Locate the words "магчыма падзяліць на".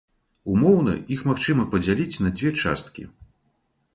1.31-2.33